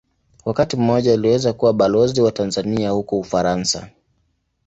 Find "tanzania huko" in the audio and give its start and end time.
2.31-3.19